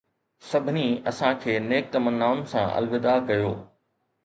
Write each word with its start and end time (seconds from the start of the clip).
سڀني 0.51 0.87
اسان 1.09 1.31
کي 1.41 1.53
نيڪ 1.69 1.85
تمنائن 1.93 2.39
سان 2.51 2.65
الوداع 2.77 3.17
ڪيو 3.27 3.51